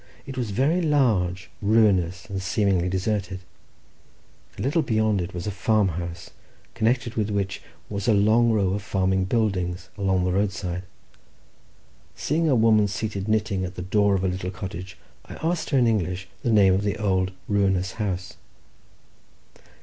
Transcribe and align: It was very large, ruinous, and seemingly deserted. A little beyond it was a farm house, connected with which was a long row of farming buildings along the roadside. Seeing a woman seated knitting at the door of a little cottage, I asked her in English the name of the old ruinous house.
It 0.25 0.35
was 0.35 0.49
very 0.49 0.81
large, 0.81 1.51
ruinous, 1.61 2.25
and 2.25 2.41
seemingly 2.41 2.89
deserted. 2.89 3.41
A 4.57 4.61
little 4.63 4.81
beyond 4.81 5.21
it 5.21 5.35
was 5.35 5.45
a 5.45 5.51
farm 5.51 5.89
house, 5.89 6.31
connected 6.73 7.13
with 7.13 7.29
which 7.29 7.61
was 7.87 8.07
a 8.07 8.13
long 8.15 8.51
row 8.51 8.69
of 8.69 8.81
farming 8.81 9.25
buildings 9.25 9.89
along 9.99 10.23
the 10.23 10.31
roadside. 10.31 10.85
Seeing 12.15 12.49
a 12.49 12.55
woman 12.55 12.87
seated 12.87 13.27
knitting 13.27 13.63
at 13.63 13.75
the 13.75 13.83
door 13.83 14.15
of 14.15 14.23
a 14.23 14.27
little 14.27 14.49
cottage, 14.49 14.97
I 15.25 15.35
asked 15.35 15.69
her 15.69 15.77
in 15.77 15.85
English 15.85 16.27
the 16.41 16.49
name 16.51 16.73
of 16.73 16.81
the 16.81 16.97
old 16.97 17.31
ruinous 17.47 17.91
house. 17.91 18.37